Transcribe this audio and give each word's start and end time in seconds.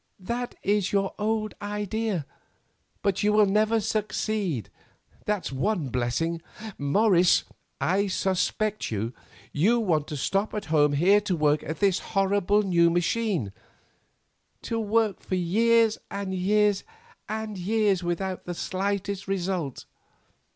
That 0.23 0.55
is 0.63 0.91
your 0.91 1.13
old 1.19 1.53
idea, 1.61 2.25
but 3.03 3.21
you 3.21 3.31
will 3.31 3.45
never 3.45 3.79
succeed, 3.79 4.71
that's 5.25 5.51
one 5.51 5.89
blessing. 5.89 6.41
Morris, 6.79 7.43
I 7.79 8.07
suspect 8.07 8.89
you; 8.89 9.13
you 9.53 9.79
want 9.79 10.07
to 10.07 10.17
stop 10.17 10.55
at 10.55 10.65
home 10.73 10.93
here 10.93 11.21
to 11.21 11.35
work 11.35 11.61
at 11.61 11.81
this 11.81 11.99
horrible 11.99 12.63
new 12.63 12.89
machine; 12.89 13.53
to 14.63 14.79
work 14.79 15.19
for 15.19 15.35
years, 15.35 15.99
and 16.09 16.33
years, 16.33 16.83
and 17.29 17.55
years 17.59 18.01
without 18.01 18.45
the 18.45 18.55
slightest 18.55 19.27
result. 19.27 19.85